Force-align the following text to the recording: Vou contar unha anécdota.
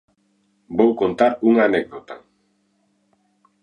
Vou 0.77 0.91
contar 1.01 1.31
unha 1.49 1.63
anécdota. 1.69 2.15